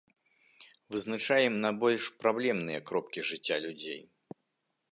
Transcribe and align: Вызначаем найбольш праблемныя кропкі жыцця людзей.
Вызначаем 0.93 1.59
найбольш 1.65 2.05
праблемныя 2.23 2.79
кропкі 2.89 3.27
жыцця 3.33 3.57
людзей. 3.67 4.01